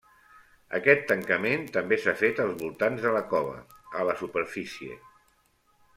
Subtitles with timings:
[0.77, 3.55] Aquest tancament també s'ha fet als voltants de la cova,
[4.01, 4.99] a la superfície.